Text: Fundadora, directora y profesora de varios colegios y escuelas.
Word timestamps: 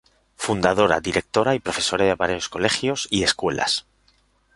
Fundadora, 0.35 0.99
directora 0.99 1.53
y 1.53 1.59
profesora 1.59 2.05
de 2.05 2.15
varios 2.15 2.49
colegios 2.49 3.07
y 3.11 3.21
escuelas. 3.21 3.85